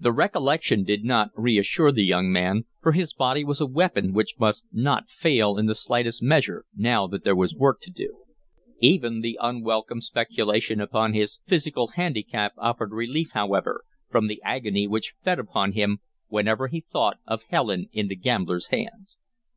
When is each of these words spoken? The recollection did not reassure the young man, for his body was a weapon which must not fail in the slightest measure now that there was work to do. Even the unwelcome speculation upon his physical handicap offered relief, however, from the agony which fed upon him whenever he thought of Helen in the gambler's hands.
The 0.00 0.10
recollection 0.10 0.82
did 0.82 1.04
not 1.04 1.30
reassure 1.36 1.92
the 1.92 2.02
young 2.02 2.32
man, 2.32 2.64
for 2.82 2.90
his 2.90 3.12
body 3.14 3.44
was 3.44 3.60
a 3.60 3.66
weapon 3.66 4.12
which 4.12 4.34
must 4.40 4.64
not 4.72 5.08
fail 5.08 5.58
in 5.58 5.66
the 5.66 5.76
slightest 5.76 6.20
measure 6.24 6.64
now 6.74 7.06
that 7.06 7.22
there 7.22 7.36
was 7.36 7.54
work 7.54 7.80
to 7.82 7.90
do. 7.92 8.24
Even 8.80 9.20
the 9.20 9.38
unwelcome 9.40 10.00
speculation 10.00 10.80
upon 10.80 11.12
his 11.14 11.38
physical 11.46 11.92
handicap 11.94 12.52
offered 12.58 12.90
relief, 12.90 13.30
however, 13.32 13.84
from 14.10 14.26
the 14.26 14.42
agony 14.42 14.88
which 14.88 15.14
fed 15.22 15.38
upon 15.38 15.70
him 15.70 16.00
whenever 16.26 16.66
he 16.66 16.80
thought 16.80 17.18
of 17.24 17.44
Helen 17.44 17.88
in 17.92 18.08
the 18.08 18.16
gambler's 18.16 18.66
hands. 18.74 19.18